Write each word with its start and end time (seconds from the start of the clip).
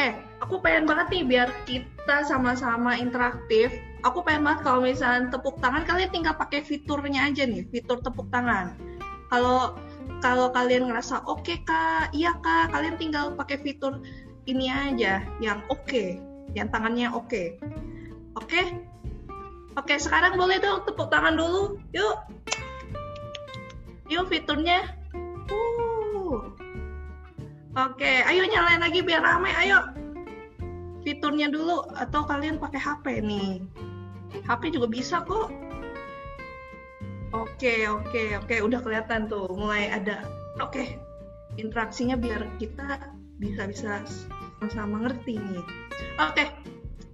Oke, 0.00 0.16
aku 0.40 0.64
pengen 0.64 0.88
banget 0.88 1.06
nih 1.12 1.24
biar 1.28 1.48
kita 1.68 2.24
sama-sama 2.24 2.96
interaktif. 2.96 3.68
Aku 4.00 4.24
pengen 4.24 4.48
banget 4.48 4.64
kalau 4.64 4.80
misalnya 4.80 5.28
tepuk 5.28 5.60
tangan, 5.60 5.84
kalian 5.84 6.08
tinggal 6.08 6.32
pakai 6.40 6.64
fiturnya 6.64 7.28
aja 7.28 7.44
nih, 7.44 7.68
fitur 7.68 8.00
tepuk 8.00 8.32
tangan. 8.32 8.72
Kalau 9.28 9.76
kalau 10.24 10.48
kalian 10.56 10.88
ngerasa 10.88 11.20
oke 11.28 11.44
okay, 11.44 11.60
kak, 11.68 12.16
iya 12.16 12.32
kak, 12.40 12.72
kalian 12.72 12.96
tinggal 12.96 13.36
pakai 13.36 13.60
fitur 13.60 14.00
ini 14.48 14.72
aja, 14.72 15.20
yang 15.36 15.60
oke, 15.68 15.84
okay, 15.84 16.16
yang 16.56 16.72
tangannya 16.72 17.12
oke. 17.12 17.28
Okay. 17.28 17.60
Oke? 18.40 18.48
Okay? 18.48 18.66
Oke, 19.76 20.00
sekarang 20.00 20.40
boleh 20.40 20.64
dong 20.64 20.80
tepuk 20.88 21.12
tangan 21.12 21.36
dulu. 21.36 21.76
Yuk. 21.92 22.16
Yuk 24.08 24.24
fiturnya. 24.32 24.96
Uh. 25.52 26.56
Oke, 27.70 28.26
ayo 28.26 28.42
nyalain 28.50 28.82
lagi 28.82 28.98
biar 28.98 29.22
ramai. 29.22 29.54
Ayo. 29.54 29.78
Fiturnya 31.06 31.46
dulu 31.46 31.86
atau 31.94 32.26
kalian 32.26 32.58
pakai 32.58 32.82
HP 32.82 33.22
nih. 33.22 33.62
HP 34.42 34.74
juga 34.74 34.90
bisa 34.90 35.22
kok. 35.22 35.54
Oke, 37.30 37.86
oke, 37.86 38.42
oke, 38.42 38.56
udah 38.58 38.82
kelihatan 38.82 39.30
tuh, 39.30 39.46
mulai 39.54 39.86
ada. 39.86 40.26
Oke, 40.58 40.98
interaksinya 41.62 42.18
biar 42.18 42.42
kita 42.58 43.14
bisa-bisa 43.38 44.02
sama-sama 44.58 45.06
ngerti 45.06 45.38
nih. 45.38 45.62
Oke, 46.18 46.50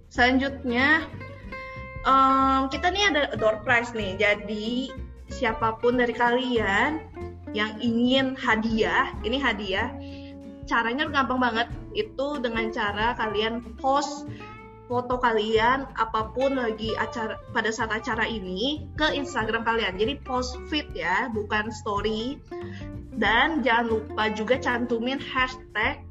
selanjutnya 0.09 1.05
um, 2.01 2.65
kita 2.73 2.89
nih 2.89 3.13
ada 3.13 3.37
door 3.37 3.61
prize 3.61 3.93
nih. 3.93 4.17
Jadi 4.17 4.89
siapa 5.29 5.77
pun 5.77 6.01
dari 6.01 6.17
kalian 6.17 6.97
yang 7.53 7.77
ingin 7.77 8.33
hadiah, 8.33 9.13
ini 9.21 9.37
hadiah 9.37 9.93
caranya 10.67 11.07
gampang 11.07 11.39
banget 11.39 11.67
itu 11.95 12.37
dengan 12.43 12.69
cara 12.69 13.15
kalian 13.17 13.63
post 13.79 14.27
foto 14.87 15.19
kalian 15.19 15.83
apa 15.99 16.31
pun 16.31 16.55
lagi 16.55 16.95
acara 16.95 17.35
pada 17.51 17.69
saat 17.75 17.91
acara 17.91 18.23
ini 18.23 18.87
ke 18.95 19.15
Instagram 19.15 19.67
kalian. 19.67 19.99
Jadi 19.99 20.19
post 20.23 20.59
feed 20.71 20.87
ya, 20.95 21.27
bukan 21.31 21.67
story. 21.71 22.39
Dan 23.17 23.65
jangan 23.65 23.99
lupa 23.99 24.31
juga 24.31 24.55
cantumin 24.61 25.19
hashtag 25.19 26.05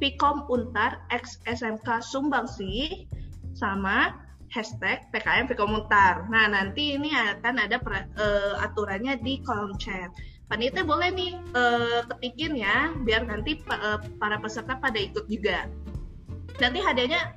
Pikom 0.00 0.48
Untar 0.48 1.04
X 1.12 1.38
SMK 1.44 2.00
Sumbangsi 2.00 3.06
sama 3.52 4.16
hashtag 4.48 5.04
PKM 5.12 5.48
Pikom 5.52 5.76
Untar. 5.76 6.24
Nah 6.32 6.48
nanti 6.48 6.96
ini 6.96 7.12
akan 7.12 7.54
ada 7.60 7.76
uh, 7.80 8.54
aturannya 8.64 9.20
di 9.20 9.44
kolom 9.44 9.76
chat 9.76 10.08
panitia 10.52 10.84
boleh 10.84 11.08
nih 11.16 11.32
uh, 11.56 12.04
ketikin 12.12 12.60
ya 12.60 12.92
biar 13.08 13.24
nanti 13.24 13.56
uh, 13.72 13.96
para 14.20 14.36
peserta 14.36 14.76
pada 14.76 15.00
ikut 15.00 15.24
juga. 15.32 15.64
Nanti 16.60 16.76
hadiahnya 16.84 17.32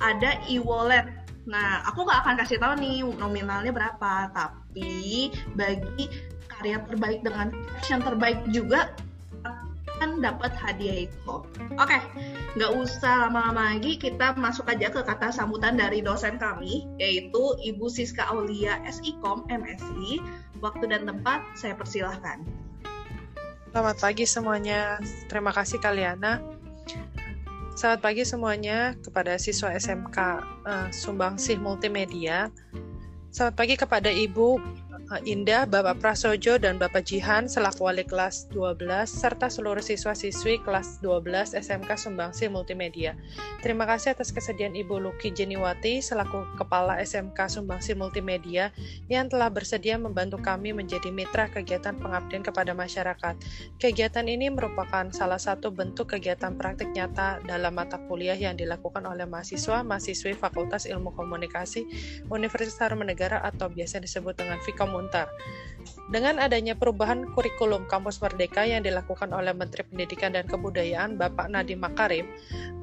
ada 0.00 0.40
e-wallet. 0.48 1.04
Nah 1.44 1.84
aku 1.84 2.08
nggak 2.08 2.24
akan 2.24 2.34
kasih 2.40 2.56
tahu 2.56 2.80
nih 2.80 3.04
nominalnya 3.20 3.68
berapa 3.68 4.32
tapi 4.32 5.28
bagi 5.52 6.08
karya 6.48 6.80
terbaik 6.88 7.20
dengan 7.20 7.52
caption 7.76 8.00
terbaik 8.00 8.40
juga 8.48 8.96
akan 9.44 10.24
dapat 10.24 10.56
hadiah 10.56 11.04
itu. 11.04 11.36
Oke 11.36 11.44
okay, 11.76 12.00
nggak 12.56 12.72
usah 12.80 13.28
lama-lama 13.28 13.76
lagi 13.76 14.00
kita 14.00 14.32
masuk 14.40 14.72
aja 14.72 14.88
ke 14.88 15.04
kata 15.04 15.28
sambutan 15.28 15.76
dari 15.76 16.00
dosen 16.00 16.40
kami 16.40 16.88
yaitu 16.96 17.60
Ibu 17.60 17.92
Siska 17.92 18.24
Aulia 18.32 18.80
SIKOM 18.88 19.44
MSI 19.52 20.18
Waktu 20.64 20.88
dan 20.88 21.04
tempat 21.04 21.44
saya 21.52 21.76
persilahkan. 21.76 22.40
Selamat 23.68 23.96
pagi 24.00 24.24
semuanya. 24.24 24.96
Terima 25.28 25.52
kasih 25.52 25.76
Kaliana. 25.76 26.40
Selamat 27.76 28.00
pagi 28.00 28.24
semuanya 28.24 28.96
kepada 28.96 29.36
siswa 29.36 29.76
SMK 29.76 30.16
uh, 30.16 30.40
eh, 30.64 30.88
Sumbangsih 30.88 31.60
Multimedia. 31.60 32.48
Selamat 33.28 33.54
pagi 33.60 33.76
kepada 33.76 34.08
Ibu 34.08 34.56
Indah, 35.04 35.68
Bapak 35.68 36.00
Prasojo, 36.00 36.56
dan 36.56 36.80
Bapak 36.80 37.04
Jihan 37.04 37.44
selaku 37.44 37.84
wali 37.84 38.08
kelas 38.08 38.48
12, 38.56 39.04
serta 39.04 39.52
seluruh 39.52 39.84
siswa-siswi 39.84 40.64
kelas 40.64 41.04
12 41.04 41.52
SMK 41.52 41.90
Sumbangsi 42.00 42.48
Multimedia. 42.48 43.12
Terima 43.60 43.84
kasih 43.84 44.16
atas 44.16 44.32
kesediaan 44.32 44.72
Ibu 44.72 44.96
Luki 44.96 45.28
Jeniwati 45.28 46.00
selaku 46.00 46.56
Kepala 46.56 46.96
SMK 47.04 47.36
Sumbangsi 47.52 47.92
Multimedia 47.92 48.72
yang 49.12 49.28
telah 49.28 49.52
bersedia 49.52 50.00
membantu 50.00 50.40
kami 50.40 50.72
menjadi 50.72 51.12
mitra 51.12 51.52
kegiatan 51.52 52.00
pengabdian 52.00 52.40
kepada 52.40 52.72
masyarakat. 52.72 53.36
Kegiatan 53.76 54.24
ini 54.24 54.48
merupakan 54.48 55.12
salah 55.12 55.38
satu 55.38 55.68
bentuk 55.68 56.16
kegiatan 56.16 56.56
praktik 56.56 56.96
nyata 56.96 57.44
dalam 57.44 57.76
mata 57.76 58.00
kuliah 58.08 58.40
yang 58.40 58.56
dilakukan 58.56 59.04
oleh 59.04 59.28
mahasiswa-mahasiswi 59.28 60.32
Fakultas 60.32 60.88
Ilmu 60.88 61.12
Komunikasi 61.12 61.84
Universitas 62.32 62.80
Tarumanegara 62.80 63.44
atau 63.44 63.68
biasa 63.68 64.00
disebut 64.00 64.40
dengan 64.40 64.56
FIKOM 64.64 64.93
Muntar. 64.94 65.26
Dengan 66.04 66.36
adanya 66.36 66.76
perubahan 66.76 67.32
kurikulum 67.32 67.88
Kampus 67.88 68.20
Merdeka 68.20 68.64
yang 68.64 68.84
dilakukan 68.84 69.32
oleh 69.32 69.56
Menteri 69.56 69.88
Pendidikan 69.88 70.36
dan 70.36 70.44
Kebudayaan 70.44 71.16
Bapak 71.16 71.48
Nadiem 71.48 71.80
Makarim, 71.80 72.28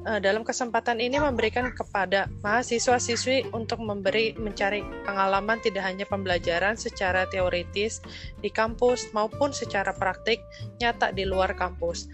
eh, 0.06 0.18
dalam 0.18 0.42
kesempatan 0.42 0.98
ini 0.98 1.22
memberikan 1.22 1.70
kepada 1.70 2.26
mahasiswa-siswi 2.42 3.54
untuk 3.54 3.78
memberi 3.82 4.34
mencari 4.34 4.82
pengalaman 5.06 5.62
tidak 5.62 5.86
hanya 5.86 6.06
pembelajaran 6.06 6.74
secara 6.74 7.26
teoritis 7.30 8.02
di 8.42 8.50
kampus 8.50 9.10
maupun 9.14 9.54
secara 9.54 9.94
praktik 9.94 10.42
nyata 10.82 11.14
di 11.14 11.22
luar 11.22 11.54
kampus. 11.54 12.10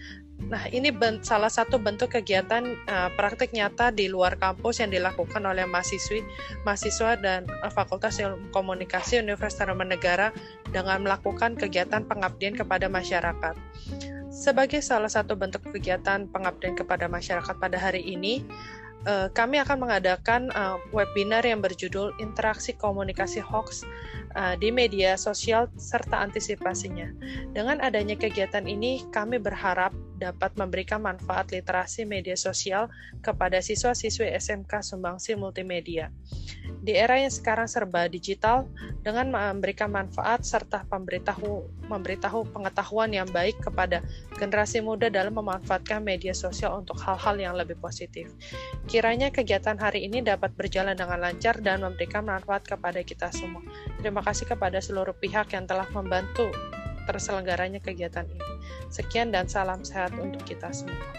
Nah, 0.47 0.63
ini 0.71 0.87
salah 1.19 1.51
satu 1.51 1.75
bentuk 1.75 2.15
kegiatan 2.15 2.63
uh, 2.87 3.11
praktik 3.19 3.51
nyata 3.51 3.91
di 3.91 4.07
luar 4.07 4.39
kampus 4.39 4.79
yang 4.79 4.87
dilakukan 4.87 5.43
oleh 5.43 5.67
mahasiswi, 5.67 6.23
mahasiswa 6.63 7.19
dan 7.19 7.43
uh, 7.59 7.67
Fakultas 7.67 8.23
Komunikasi 8.55 9.19
Universitas 9.19 9.67
Negara 9.67 10.31
dengan 10.71 11.03
melakukan 11.03 11.59
kegiatan 11.59 12.07
pengabdian 12.07 12.55
kepada 12.55 12.87
masyarakat. 12.87 13.53
Sebagai 14.29 14.79
salah 14.79 15.11
satu 15.11 15.35
bentuk 15.35 15.67
kegiatan 15.67 16.29
pengabdian 16.31 16.77
kepada 16.77 17.11
masyarakat 17.11 17.55
pada 17.59 17.75
hari 17.75 18.05
ini, 18.07 18.39
uh, 19.07 19.27
kami 19.31 19.61
akan 19.61 19.77
mengadakan 19.79 20.51
uh, 20.51 20.81
webinar 20.91 21.45
yang 21.45 21.63
berjudul 21.63 22.11
Interaksi 22.19 22.75
Komunikasi 22.75 23.39
Hoax 23.39 23.85
uh, 24.35 24.55
di 24.59 24.73
media 24.73 25.15
sosial 25.15 25.71
serta 25.79 26.19
antisipasinya. 26.19 27.07
Dengan 27.55 27.79
adanya 27.79 28.17
kegiatan 28.19 28.65
ini, 28.67 29.05
kami 29.13 29.39
berharap 29.39 29.95
dapat 30.19 30.51
memberikan 30.59 30.99
manfaat 30.99 31.53
literasi 31.55 32.03
media 32.03 32.35
sosial 32.35 32.91
kepada 33.23 33.63
siswa-siswi 33.63 34.27
SMK 34.35 34.83
Sumbangsi 34.83 35.39
Multimedia. 35.39 36.11
Di 36.79 36.95
era 36.95 37.19
yang 37.19 37.31
sekarang 37.31 37.67
serba 37.67 38.07
digital, 38.07 38.63
dengan 39.03 39.35
memberikan 39.35 39.91
manfaat 39.91 40.47
serta 40.47 40.87
memberitahu, 40.87 41.67
memberitahu 41.91 42.55
pengetahuan 42.55 43.11
yang 43.11 43.27
baik 43.27 43.59
kepada 43.59 43.99
generasi 44.39 44.79
muda 44.79 45.11
dalam 45.11 45.35
memanfaatkan 45.35 45.99
media 45.99 46.31
sosial 46.31 46.79
untuk 46.79 46.95
hal-hal 47.03 47.35
yang 47.35 47.53
lebih 47.59 47.75
positif. 47.83 48.31
Kiranya 48.87 49.27
kegiatan 49.27 49.75
hari 49.75 50.07
ini 50.07 50.23
dapat 50.23 50.55
berjalan 50.55 50.95
dengan 50.95 51.19
lancar 51.19 51.59
dan 51.59 51.83
memberikan 51.83 52.23
manfaat 52.23 52.63
kepada 52.63 53.03
kita 53.03 53.27
semua. 53.35 53.63
Terima 53.99 54.23
kasih 54.23 54.47
kepada 54.47 54.79
seluruh 54.79 55.15
pihak 55.19 55.51
yang 55.51 55.67
telah 55.67 55.87
membantu 55.91 56.47
terselenggaranya 57.11 57.83
kegiatan 57.83 58.23
ini. 58.23 58.55
Sekian 58.87 59.35
dan 59.35 59.51
salam 59.51 59.83
sehat 59.83 60.15
untuk 60.15 60.47
kita 60.47 60.71
semua. 60.71 61.11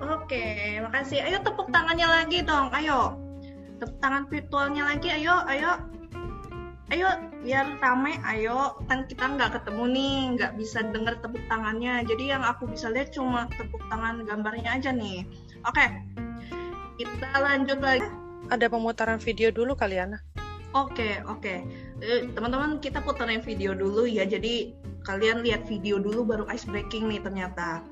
Oke, 0.00 0.80
makasih. 0.84 1.24
Ayo 1.24 1.40
tepuk 1.40 1.72
tangannya 1.72 2.08
lagi 2.08 2.40
dong. 2.44 2.72
Ayo 2.72 3.29
tepuk 3.80 3.98
tangan 4.04 4.28
virtualnya 4.28 4.84
lagi 4.84 5.08
ayo 5.08 5.40
ayo. 5.48 5.72
Ayo 6.90 7.06
biar 7.46 7.78
ramai 7.80 8.18
ayo. 8.26 8.76
Kan 8.90 9.06
kita 9.08 9.24
nggak 9.24 9.56
ketemu 9.56 9.84
nih 9.94 10.14
nggak 10.36 10.52
bisa 10.60 10.84
denger 10.84 11.16
tepuk 11.24 11.40
tangannya. 11.48 12.04
Jadi 12.04 12.34
yang 12.36 12.44
aku 12.44 12.68
bisa 12.68 12.92
lihat 12.92 13.14
cuma 13.16 13.48
tepuk 13.56 13.80
tangan 13.88 14.26
gambarnya 14.28 14.76
aja 14.76 14.90
nih. 14.92 15.24
Oke 15.64 15.86
kita 17.00 17.28
lanjut 17.40 17.78
lagi. 17.80 18.04
Ada 18.52 18.68
pemutaran 18.68 19.16
video 19.16 19.48
dulu 19.48 19.72
kalian 19.72 20.20
oke 20.70 21.24
oke. 21.26 21.54
Eh, 21.98 22.20
teman-teman 22.30 22.78
kita 22.78 23.02
putarin 23.02 23.42
video 23.42 23.74
dulu 23.74 24.06
ya. 24.06 24.22
Jadi 24.28 24.74
kalian 25.02 25.42
lihat 25.42 25.66
video 25.66 25.98
dulu 25.98 26.22
baru 26.22 26.44
ice 26.52 26.68
breaking 26.68 27.08
nih 27.08 27.18
ternyata 27.24 27.82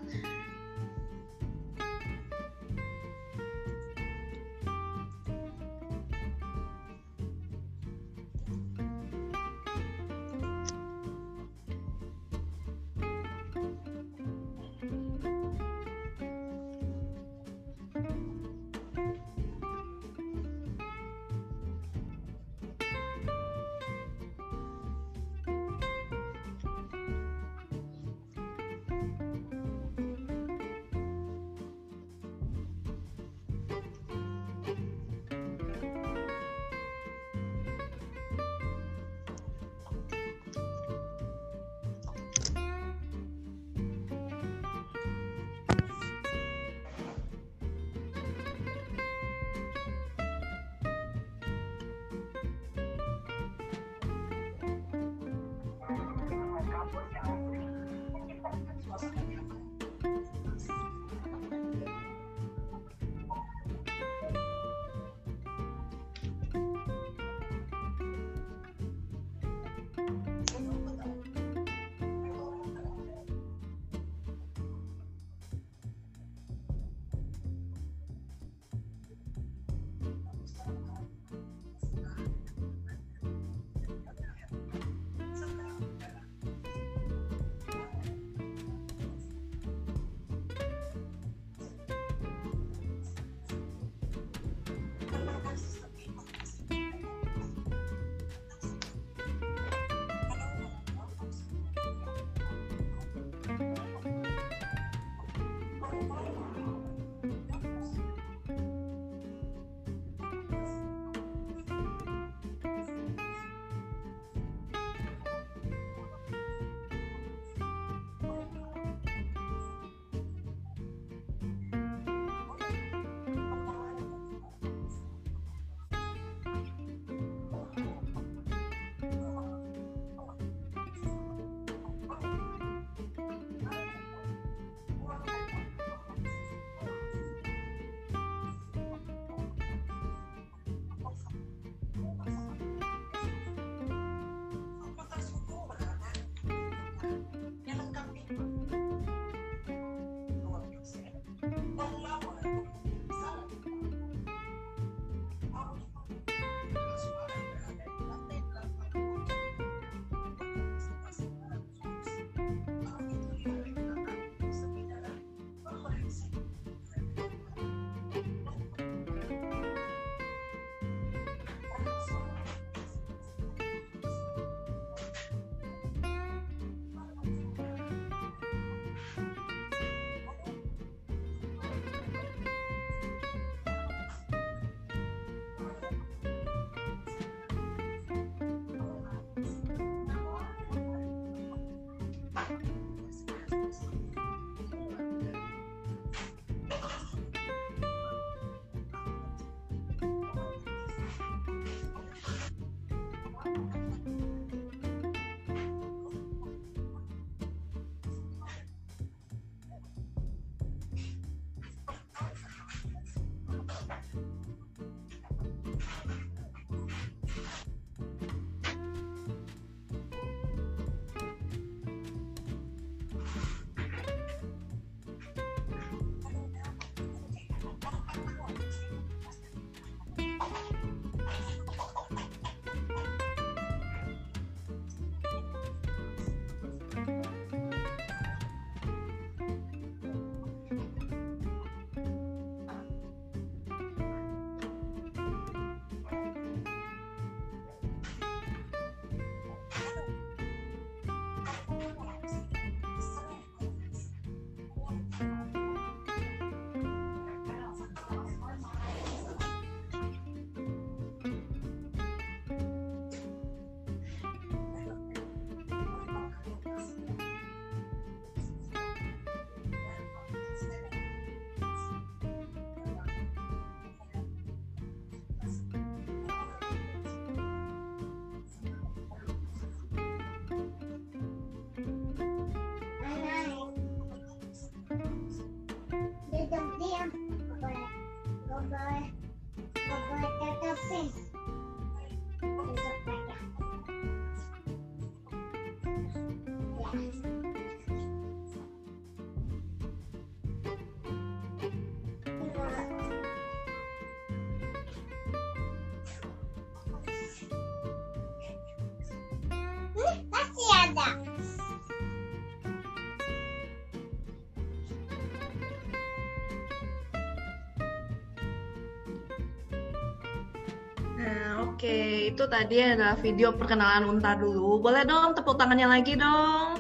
itu 322.29 322.45
tadi 322.45 322.77
adalah 322.85 323.17
video 323.17 323.57
perkenalan 323.57 324.05
Unta 324.05 324.37
dulu. 324.37 324.77
Boleh 324.85 325.09
dong 325.09 325.33
tepuk 325.33 325.57
tangannya 325.57 325.89
lagi 325.89 326.13
dong. 326.15 326.77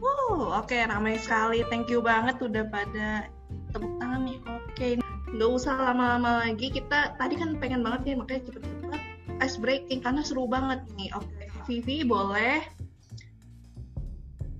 Wow, 0.00 0.60
oke 0.60 0.76
ramai 0.76 1.16
sekali. 1.16 1.64
Thank 1.72 1.88
you 1.88 2.04
banget 2.04 2.36
udah 2.40 2.68
pada 2.68 3.32
tepuk 3.72 3.96
tangan 3.96 4.28
nih. 4.28 4.38
Oke, 4.44 4.88
nggak 5.32 5.50
usah 5.50 5.74
lama-lama 5.76 6.44
lagi. 6.44 6.68
Kita 6.68 7.16
tadi 7.16 7.34
kan 7.40 7.56
pengen 7.56 7.80
banget 7.80 8.12
nih, 8.12 8.16
makanya 8.20 8.42
cepet-cepet 8.52 9.02
ice 9.40 9.56
breaking 9.56 10.00
karena 10.04 10.20
seru 10.20 10.44
banget 10.44 10.84
nih. 11.00 11.08
Oke, 11.16 11.48
Vivi 11.64 12.04
boleh. 12.04 12.60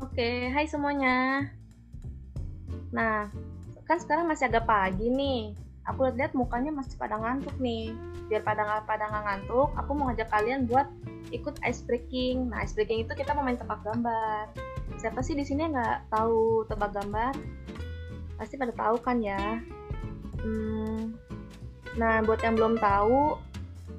Oke, 0.00 0.48
hai 0.48 0.64
semuanya. 0.64 1.48
Nah, 2.90 3.28
kan 3.84 4.00
sekarang 4.00 4.26
masih 4.26 4.48
agak 4.48 4.64
pagi 4.66 5.06
nih 5.06 5.69
aku 5.90 6.06
lihat 6.14 6.32
mukanya 6.38 6.70
masih 6.70 6.94
pada 6.94 7.18
ngantuk 7.18 7.54
nih. 7.58 7.90
Biar 8.30 8.46
pada 8.46 8.62
nggak 8.62 8.86
pada 8.86 9.04
nggak 9.10 9.24
ngantuk 9.26 9.68
aku 9.74 9.90
mau 9.92 10.08
ngajak 10.10 10.30
kalian 10.30 10.70
buat 10.70 10.86
ikut 11.34 11.58
ice 11.66 11.82
breaking. 11.82 12.50
Nah 12.50 12.62
ice 12.62 12.72
breaking 12.78 13.02
itu 13.04 13.12
kita 13.18 13.34
mau 13.34 13.42
main 13.42 13.58
tebak 13.58 13.82
gambar. 13.82 14.54
Siapa 15.02 15.20
sih 15.20 15.34
di 15.34 15.42
sini 15.42 15.66
nggak 15.66 16.14
tahu 16.14 16.64
tebak 16.70 16.94
gambar? 16.94 17.34
Pasti 18.38 18.54
pada 18.54 18.72
tahu 18.72 18.96
kan 19.02 19.18
ya? 19.18 19.58
Hmm, 20.40 21.12
nah 22.00 22.24
buat 22.24 22.40
yang 22.40 22.56
belum 22.56 22.80
tahu 22.80 23.36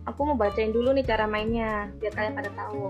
aku 0.10 0.20
mau 0.26 0.38
bacain 0.38 0.74
dulu 0.74 0.90
nih 0.98 1.06
cara 1.06 1.30
mainnya 1.30 1.92
biar 2.02 2.14
kalian 2.16 2.34
pada 2.34 2.52
tahu. 2.56 2.90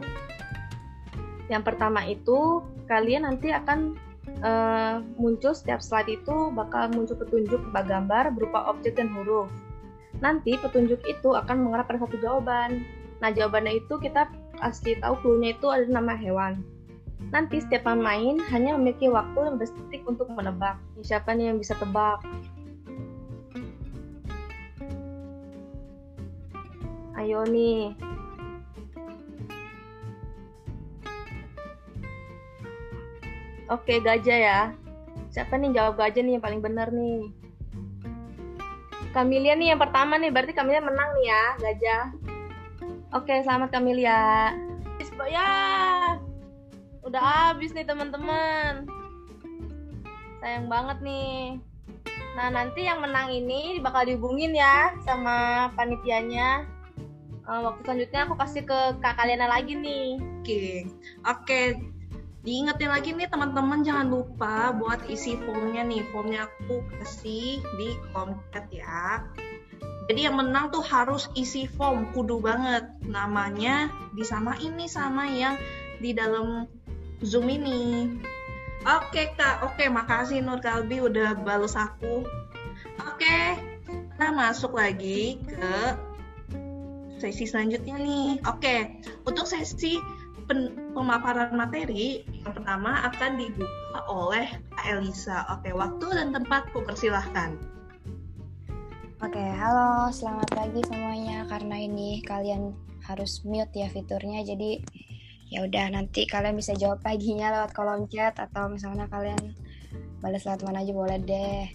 Yang 1.51 1.63
pertama 1.67 2.07
itu 2.07 2.63
kalian 2.87 3.27
nanti 3.27 3.51
akan 3.51 3.99
uh, 4.41 5.01
muncul 5.17 5.53
setiap 5.53 5.79
slide 5.81 6.09
itu 6.09 6.53
bakal 6.53 6.89
muncul 6.93 7.17
petunjuk 7.17 7.61
berupa 7.69 7.81
gambar 7.85 8.23
berupa 8.35 8.59
objek 8.69 8.97
dan 8.97 9.09
huruf. 9.13 9.49
Nanti 10.21 10.57
petunjuk 10.59 11.01
itu 11.09 11.33
akan 11.33 11.65
mengarah 11.65 11.85
pada 11.87 12.05
satu 12.05 12.17
jawaban. 12.21 12.85
Nah 13.21 13.29
jawabannya 13.33 13.81
itu 13.81 13.97
kita 14.01 14.29
kasih 14.61 14.97
tahu 15.01 15.17
clue-nya 15.21 15.57
itu 15.57 15.67
ada 15.69 15.85
nama 15.89 16.13
hewan. 16.13 16.61
Nanti 17.29 17.61
setiap 17.61 17.87
pemain 17.87 18.37
hanya 18.51 18.75
memiliki 18.75 19.07
waktu 19.07 19.57
15 19.57 19.77
detik 19.77 20.03
untuk 20.09 20.27
menebak. 20.33 20.77
Siapa 21.05 21.31
nih 21.31 21.53
yang 21.53 21.57
bisa 21.61 21.77
tebak? 21.77 22.19
Ayo 27.21 27.45
nih, 27.45 27.93
Oke, 33.71 34.03
gajah 34.03 34.35
ya. 34.35 34.59
Siapa 35.31 35.55
nih 35.55 35.71
jawab 35.71 35.95
gajah 35.95 36.19
nih 36.19 36.35
yang 36.35 36.43
paling 36.43 36.59
benar 36.59 36.91
nih? 36.91 37.31
Kamilia 39.15 39.55
nih 39.55 39.71
yang 39.71 39.79
pertama 39.79 40.19
nih, 40.19 40.27
berarti 40.27 40.51
Kamilia 40.51 40.83
menang 40.83 41.07
nih 41.15 41.25
ya, 41.31 41.43
gajah. 41.55 42.03
Oke, 43.15 43.31
selamat 43.39 43.71
Kamilia. 43.71 44.51
Ya, 45.31 45.51
udah 47.07 47.23
habis 47.23 47.71
nih 47.71 47.87
teman-teman. 47.87 48.91
Sayang 50.43 50.67
banget 50.67 50.99
nih. 50.99 51.63
Nah, 52.35 52.51
nanti 52.51 52.83
yang 52.83 52.99
menang 52.99 53.31
ini 53.31 53.79
bakal 53.79 54.03
dihubungin 54.03 54.51
ya 54.51 54.91
sama 55.07 55.71
panitianya. 55.79 56.67
Uh, 57.47 57.71
waktu 57.71 57.87
selanjutnya 57.87 58.19
aku 58.27 58.35
kasih 58.35 58.63
ke 58.67 58.79
kak 58.99 59.15
kalian 59.15 59.47
lagi 59.47 59.79
nih. 59.79 60.19
Oke, 60.19 60.43
okay. 60.43 60.75
oke. 61.23 61.39
Okay 61.47 62.00
diingetin 62.41 62.89
lagi 62.89 63.13
nih 63.13 63.29
teman-teman 63.29 63.85
jangan 63.85 64.09
lupa 64.09 64.73
buat 64.73 65.05
isi 65.05 65.37
formnya 65.37 65.85
nih. 65.85 66.01
Formnya 66.09 66.49
aku 66.49 66.81
kasih 66.97 67.61
di 67.77 67.87
kolom 68.11 68.41
chat 68.49 68.65
ya. 68.73 69.25
Jadi 70.09 70.27
yang 70.27 70.41
menang 70.41 70.73
tuh 70.73 70.81
harus 70.81 71.29
isi 71.37 71.69
form 71.69 72.09
kudu 72.11 72.41
banget. 72.41 72.89
Namanya 73.05 73.93
disamain 74.17 74.73
nih 74.73 74.89
sama 74.89 75.29
yang 75.29 75.55
di 76.01 76.17
dalam 76.17 76.65
zoom 77.21 77.45
ini. 77.47 78.09
Oke 78.81 79.37
kak. 79.37 79.61
Oke 79.61 79.85
makasih 79.93 80.41
Nur 80.41 80.57
Kalbi 80.57 80.97
udah 80.97 81.37
balas 81.37 81.77
aku. 81.77 82.25
Oke 83.05 83.37
kita 83.85 84.33
masuk 84.33 84.73
lagi 84.73 85.37
ke 85.45 85.73
sesi 87.21 87.45
selanjutnya 87.45 88.01
nih. 88.01 88.41
Oke 88.49 88.97
untuk 89.29 89.45
sesi 89.45 90.01
pemaparan 90.91 91.55
materi 91.55 92.27
yang 92.27 92.51
pertama 92.51 93.07
akan 93.07 93.39
dibuka 93.39 93.99
oleh 94.11 94.47
Kak 94.75 94.85
Elisa. 94.87 95.47
Oke, 95.55 95.71
waktu 95.71 96.07
dan 96.11 96.35
tempat 96.35 96.67
persilahkan. 96.75 97.55
Oke, 99.21 99.37
halo, 99.37 100.09
selamat 100.09 100.49
pagi 100.51 100.81
semuanya. 100.89 101.45
Karena 101.45 101.77
ini 101.77 102.25
kalian 102.25 102.73
harus 103.05 103.45
mute 103.45 103.69
ya 103.73 103.87
fiturnya, 103.87 104.41
jadi 104.41 104.81
ya 105.51 105.67
udah 105.67 105.93
nanti 105.93 106.25
kalian 106.25 106.57
bisa 106.57 106.73
jawab 106.73 107.03
paginya 107.03 107.51
lewat 107.53 107.75
kolom 107.75 108.07
chat 108.07 108.33
atau 108.39 108.71
misalnya 108.71 109.05
kalian 109.11 109.53
balas 110.23 110.47
lewat 110.47 110.63
mana 110.65 110.81
aja 110.81 110.93
boleh 110.95 111.19
deh. 111.21 111.69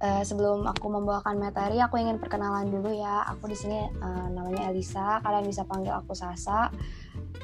Uh, 0.00 0.24
sebelum 0.24 0.64
aku 0.64 0.88
membawakan 0.88 1.36
materi, 1.36 1.76
aku 1.76 2.00
ingin 2.00 2.16
perkenalan 2.16 2.72
dulu 2.72 2.88
ya. 2.88 3.28
Aku 3.36 3.44
di 3.44 3.56
sini 3.58 3.76
uh, 4.00 4.32
namanya 4.32 4.72
Elisa. 4.72 5.20
Kalian 5.20 5.44
bisa 5.44 5.68
panggil 5.68 5.92
aku 5.92 6.16
Sasa 6.16 6.72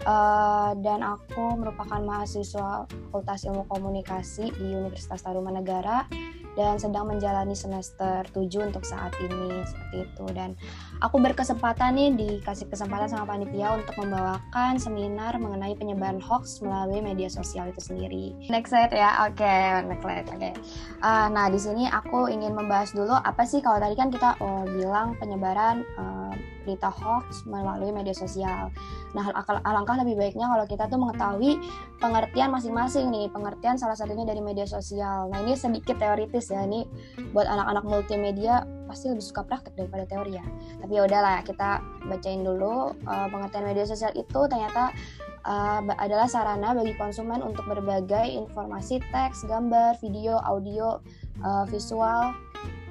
uh, 0.04 0.76
dan 0.84 1.00
aku 1.00 1.56
merupakan 1.56 2.02
mahasiswa 2.02 2.84
Fakultas 2.84 3.48
Ilmu 3.48 3.64
Komunikasi 3.70 4.52
di 4.52 4.66
Universitas 4.76 5.24
Tarumanegara 5.24 6.04
dan 6.56 6.80
sedang 6.80 7.04
menjalani 7.04 7.52
semester 7.52 8.24
7 8.32 8.72
untuk 8.72 8.82
saat 8.82 9.12
ini 9.20 9.60
seperti 9.68 10.08
itu 10.08 10.24
dan 10.32 10.56
aku 11.04 11.20
berkesempatan 11.20 11.92
nih 11.92 12.10
dikasih 12.16 12.72
kesempatan 12.72 13.12
sama 13.12 13.28
panitia 13.28 13.76
untuk 13.76 13.92
membawakan 14.00 14.80
seminar 14.80 15.36
mengenai 15.36 15.76
penyebaran 15.76 16.18
hoax 16.18 16.64
melalui 16.64 17.04
media 17.04 17.28
sosial 17.28 17.68
itu 17.68 17.84
sendiri. 17.84 18.32
Next 18.48 18.72
slide 18.72 18.96
ya, 18.96 19.28
oke, 19.28 19.36
okay, 19.36 19.84
next 19.84 20.02
slide, 20.02 20.26
oke. 20.32 20.40
Okay. 20.40 20.52
Uh, 21.04 21.28
nah 21.28 21.52
di 21.52 21.60
sini 21.60 21.84
aku 21.92 22.32
ingin 22.32 22.56
membahas 22.56 22.96
dulu 22.96 23.12
apa 23.12 23.44
sih 23.44 23.60
kalau 23.60 23.76
tadi 23.76 23.92
kan 23.92 24.08
kita 24.08 24.40
oh, 24.40 24.64
bilang 24.64 25.12
penyebaran 25.20 25.84
uh, 26.00 26.25
berita 26.66 26.90
hoax 26.90 27.46
melalui 27.46 27.94
media 27.94 28.10
sosial. 28.12 28.74
Nah 29.14 29.30
alangkah 29.62 30.02
lebih 30.02 30.18
baiknya 30.18 30.50
kalau 30.50 30.66
kita 30.66 30.90
tuh 30.90 30.98
mengetahui 30.98 31.62
pengertian 32.02 32.50
masing-masing 32.50 33.06
nih, 33.14 33.30
pengertian 33.30 33.78
salah 33.78 33.94
satunya 33.94 34.26
dari 34.26 34.42
media 34.42 34.66
sosial. 34.66 35.30
Nah 35.30 35.38
ini 35.46 35.54
sedikit 35.54 35.94
teoritis 36.02 36.50
ya, 36.50 36.66
ini 36.66 36.82
buat 37.30 37.46
anak-anak 37.46 37.86
multimedia 37.86 38.66
pasti 38.86 39.10
lebih 39.10 39.24
suka 39.26 39.42
praktek 39.42 39.74
daripada 39.74 40.06
teori 40.06 40.38
ya 40.38 40.46
tapi 40.78 40.92
ya 40.96 41.02
udahlah 41.04 41.42
kita 41.42 41.82
bacain 42.06 42.46
dulu 42.46 42.94
uh, 43.04 43.26
pengertian 43.28 43.66
media 43.66 43.84
sosial 43.84 44.14
itu 44.14 44.40
ternyata 44.46 44.94
uh, 45.42 45.82
adalah 45.98 46.30
sarana 46.30 46.72
bagi 46.72 46.94
konsumen 46.94 47.42
untuk 47.42 47.66
berbagai 47.66 48.26
informasi 48.30 49.02
teks 49.10 49.44
gambar 49.50 49.98
video 49.98 50.38
audio 50.46 51.02
uh, 51.42 51.66
visual 51.66 52.32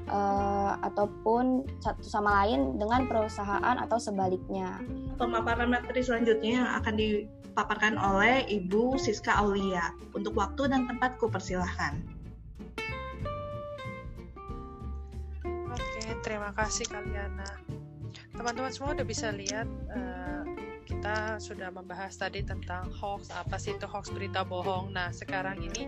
uh, 0.10 0.78
ataupun 0.82 1.66
satu 1.82 2.06
sama 2.06 2.44
lain 2.44 2.78
dengan 2.78 3.06
perusahaan 3.06 3.78
atau 3.80 3.98
sebaliknya. 3.98 4.80
Pemaparan 5.16 5.72
materi 5.72 6.02
selanjutnya 6.04 6.52
yang 6.66 6.70
akan 6.82 6.96
dipaparkan 6.98 7.96
oleh 7.98 8.46
Ibu 8.50 8.98
Siska 8.98 9.34
Aulia. 9.38 9.94
Untuk 10.14 10.36
waktu 10.38 10.70
dan 10.70 10.90
tempatku 10.90 11.30
persilahkan. 11.30 12.16
Terima 16.26 16.50
kasih 16.58 16.90
Kaliana. 16.90 17.46
Teman-teman 18.34 18.74
semua 18.74 18.98
udah 18.98 19.06
bisa 19.06 19.30
lihat 19.30 19.70
uh, 19.94 20.42
kita 21.06 21.38
sudah 21.38 21.70
membahas 21.70 22.18
tadi 22.18 22.42
tentang 22.42 22.90
hoax, 22.90 23.30
apa 23.30 23.62
sih 23.62 23.78
itu 23.78 23.86
hoax? 23.86 24.10
Berita 24.10 24.42
bohong. 24.42 24.90
Nah, 24.90 25.14
sekarang 25.14 25.62
ini 25.62 25.86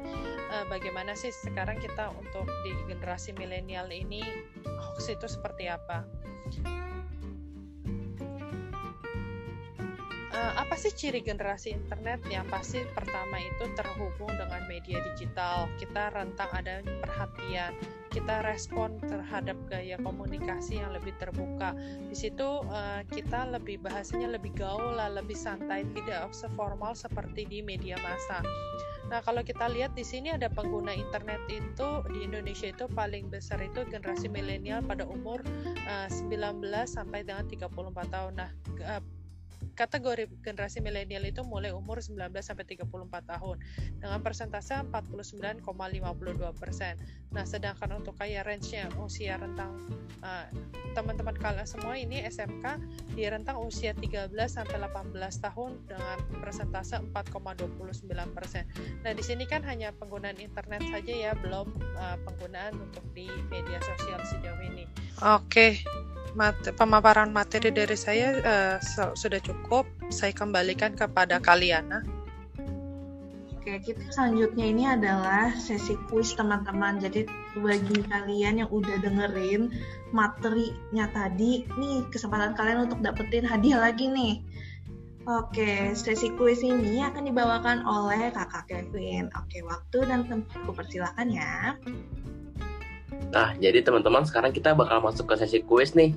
uh, 0.54 0.70
bagaimana 0.70 1.18
sih 1.18 1.34
sekarang 1.34 1.82
kita 1.82 2.14
untuk 2.14 2.46
di 2.62 2.78
generasi 2.86 3.34
milenial 3.34 3.90
ini 3.90 4.22
hoax 4.62 5.10
itu 5.10 5.26
seperti 5.26 5.74
apa? 5.74 6.06
uh, 10.38 10.54
apa 10.62 10.78
sih 10.78 10.94
ciri 10.94 11.26
generasi 11.26 11.74
internet? 11.74 12.22
Yang 12.30 12.46
pasti 12.54 12.80
pertama 12.94 13.42
itu 13.42 13.74
terhubung 13.74 14.30
dengan 14.30 14.70
media 14.70 15.02
digital. 15.02 15.66
Kita 15.82 16.14
rentang 16.14 16.54
ada 16.54 16.86
perhatian 17.02 17.74
kita 18.10 18.44
respon 18.44 19.00
terhadap 19.04 19.58
gaya 19.68 20.00
komunikasi 20.02 20.80
yang 20.80 20.92
lebih 20.96 21.14
terbuka 21.20 21.76
di 22.08 22.16
situ 22.16 22.64
uh, 22.68 23.02
kita 23.12 23.48
lebih 23.52 23.80
bahasanya 23.84 24.36
lebih 24.36 24.56
gaul 24.56 24.96
lah 24.96 25.12
lebih 25.12 25.36
santai 25.36 25.84
tidak 25.96 26.32
seformal 26.32 26.96
seperti 26.96 27.46
di 27.48 27.60
media 27.62 27.96
massa 28.02 28.42
Nah, 29.08 29.24
kalau 29.24 29.40
kita 29.40 29.72
lihat 29.72 29.96
di 29.96 30.04
sini 30.04 30.36
ada 30.36 30.52
pengguna 30.52 30.92
internet 30.92 31.40
itu 31.48 31.90
di 32.12 32.28
Indonesia 32.28 32.68
itu 32.68 32.92
paling 32.92 33.32
besar 33.32 33.64
itu 33.64 33.88
generasi 33.88 34.28
milenial 34.28 34.84
pada 34.84 35.08
umur 35.08 35.40
uh, 35.88 36.08
19 36.12 36.60
sampai 36.84 37.24
dengan 37.24 37.48
34 37.48 37.72
tahun. 38.12 38.34
Nah, 38.36 38.52
kategori 39.78 40.26
generasi 40.42 40.82
milenial 40.82 41.22
itu 41.30 41.46
mulai 41.46 41.70
umur 41.70 42.02
19 42.02 42.34
sampai 42.42 42.66
34 42.66 42.90
tahun 43.30 43.62
dengan 44.02 44.20
persentase 44.26 44.82
49,52 44.90 45.62
persen. 46.58 46.98
Nah, 47.30 47.46
sedangkan 47.46 48.02
untuk 48.02 48.18
kayak 48.18 48.50
range-nya 48.50 48.90
usia 48.98 49.38
rentang 49.38 49.70
uh, 50.26 50.50
teman-teman 50.98 51.38
kalian 51.38 51.70
semua 51.70 51.94
ini 51.94 52.26
SMK 52.26 52.82
di 53.14 53.30
rentang 53.30 53.62
usia 53.62 53.94
13 53.94 54.34
sampai 54.50 54.82
18 54.82 55.14
tahun 55.46 55.72
dengan 55.86 56.18
persentase 56.42 56.98
4,29 57.14 58.10
persen. 58.34 58.66
Nah, 59.06 59.14
di 59.14 59.22
sini 59.22 59.46
kan 59.46 59.62
hanya 59.62 59.94
penggunaan 59.94 60.42
internet 60.42 60.82
saja 60.90 61.14
ya, 61.14 61.32
belum 61.38 61.70
uh, 62.02 62.18
penggunaan 62.26 62.74
untuk 62.82 63.06
di 63.14 63.30
media 63.54 63.78
sosial 63.86 64.26
sejauh 64.26 64.62
ini. 64.66 64.90
Oke, 65.22 65.86
pemaparan 66.78 67.34
materi 67.34 67.74
dari 67.74 67.98
saya 67.98 68.28
uh, 68.40 68.78
sudah 69.18 69.42
cukup. 69.42 69.90
Saya 70.14 70.32
kembalikan 70.32 70.94
kepada 70.96 71.42
Kaliana. 71.42 72.06
Oke, 73.68 73.84
kita 73.84 74.00
selanjutnya 74.16 74.66
ini 74.72 74.84
adalah 74.88 75.52
sesi 75.60 76.00
kuis 76.08 76.32
teman-teman. 76.40 77.04
Jadi 77.04 77.28
bagi 77.60 78.00
kalian 78.08 78.64
yang 78.64 78.72
udah 78.72 78.96
dengerin 79.04 79.76
materinya 80.16 81.12
tadi, 81.12 81.68
nih 81.76 82.08
kesempatan 82.08 82.56
kalian 82.56 82.88
untuk 82.88 83.04
dapetin 83.04 83.44
hadiah 83.44 83.84
lagi 83.84 84.08
nih. 84.08 84.40
Oke, 85.28 85.92
sesi 85.92 86.32
kuis 86.40 86.64
ini 86.64 87.04
akan 87.04 87.28
dibawakan 87.28 87.84
oleh 87.84 88.32
kakak 88.32 88.72
Kevin. 88.72 89.28
Oke, 89.36 89.60
waktu 89.68 90.00
dan 90.08 90.24
tempat 90.24 90.72
persilakan 90.72 91.28
ya. 91.28 91.76
Nah, 93.28 93.52
jadi 93.60 93.84
teman-teman 93.84 94.24
sekarang 94.24 94.56
kita 94.56 94.72
bakal 94.72 95.04
masuk 95.04 95.28
ke 95.28 95.36
sesi 95.36 95.60
kuis 95.60 95.92
nih. 95.92 96.16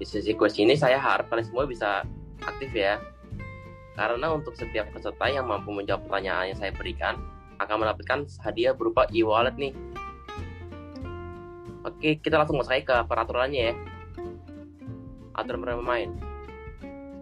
Di 0.00 0.04
sesi 0.08 0.32
kuis 0.32 0.56
ini 0.56 0.72
saya 0.74 0.96
harap 0.96 1.28
kalian 1.28 1.44
semua 1.44 1.68
bisa 1.68 2.08
aktif 2.40 2.72
ya. 2.72 2.96
Karena 3.92 4.32
untuk 4.32 4.56
setiap 4.56 4.88
peserta 4.88 5.28
yang 5.28 5.44
mampu 5.44 5.68
menjawab 5.68 6.08
pertanyaan 6.08 6.56
yang 6.56 6.58
saya 6.58 6.72
berikan 6.72 7.20
akan 7.60 7.84
mendapatkan 7.84 8.24
hadiah 8.40 8.72
berupa 8.72 9.04
e-wallet 9.12 9.54
nih. 9.60 9.76
Oke, 11.84 12.16
kita 12.22 12.40
langsung 12.40 12.56
masuk 12.56 12.80
ke 12.80 12.94
peraturannya 13.04 13.60
ya. 13.70 13.74
Aturan 15.36 15.60
bermain. 15.60 16.16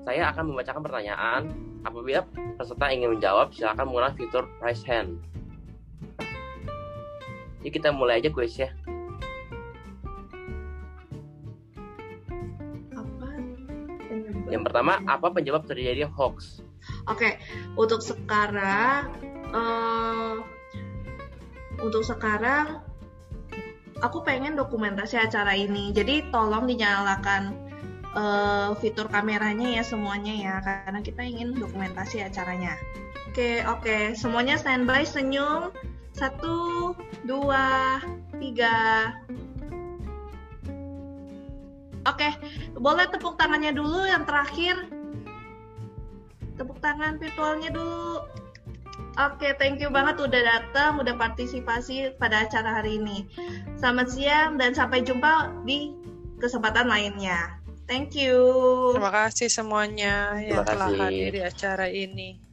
Saya 0.06 0.30
akan 0.30 0.54
membacakan 0.54 0.82
pertanyaan. 0.86 1.42
Apabila 1.80 2.28
peserta 2.60 2.92
ingin 2.92 3.16
menjawab, 3.16 3.56
silakan 3.56 3.88
menggunakan 3.88 4.14
fitur 4.20 4.44
raise 4.60 4.84
hand. 4.84 5.16
Yuk 7.64 7.72
kita 7.72 7.88
mulai 7.92 8.20
aja 8.20 8.28
kuis 8.28 8.56
ya. 8.56 8.68
Yang 14.60 14.76
pertama, 14.76 15.00
apa 15.08 15.32
penyebab 15.32 15.64
terjadi 15.64 16.04
hoax? 16.04 16.60
Oke, 17.08 17.40
untuk 17.80 18.04
sekarang, 18.04 19.08
uh, 19.56 20.44
untuk 21.80 22.04
sekarang, 22.04 22.84
aku 24.04 24.20
pengen 24.20 24.60
dokumentasi 24.60 25.16
acara 25.16 25.56
ini. 25.56 25.96
Jadi 25.96 26.28
tolong 26.28 26.68
dinyalakan 26.68 27.56
uh, 28.12 28.76
fitur 28.84 29.08
kameranya 29.08 29.80
ya 29.80 29.84
semuanya 29.84 30.34
ya, 30.36 30.54
karena 30.60 31.00
kita 31.00 31.24
ingin 31.24 31.56
dokumentasi 31.56 32.20
acaranya. 32.20 32.76
Oke, 33.32 33.64
oke, 33.64 34.12
semuanya 34.12 34.60
standby, 34.60 35.08
senyum. 35.08 35.72
Satu, 36.12 36.92
dua, 37.24 37.96
tiga. 38.36 39.08
Oke, 42.10 42.28
boleh 42.74 43.06
tepuk 43.06 43.38
tangannya 43.38 43.70
dulu 43.70 44.02
yang 44.02 44.26
terakhir. 44.26 44.90
Tepuk 46.58 46.82
tangan 46.82 47.22
virtualnya 47.22 47.70
dulu. 47.70 48.26
Oke, 49.18 49.54
thank 49.58 49.78
you 49.78 49.90
banget 49.90 50.18
udah 50.18 50.42
datang, 50.42 50.98
udah 50.98 51.14
partisipasi 51.14 52.14
pada 52.18 52.46
acara 52.46 52.82
hari 52.82 52.98
ini. 52.98 53.26
Selamat 53.78 54.10
siang 54.10 54.58
dan 54.58 54.74
sampai 54.74 55.06
jumpa 55.06 55.54
di 55.62 55.94
kesempatan 56.42 56.90
lainnya. 56.90 57.58
Thank 57.90 58.14
you. 58.14 58.38
Terima 58.94 59.10
kasih 59.10 59.50
semuanya 59.50 60.38
yang 60.38 60.62
Terima 60.62 60.66
kasih. 60.66 60.70
telah 60.70 60.90
hadir 61.10 61.30
di 61.34 61.42
acara 61.42 61.86
ini. 61.90 62.49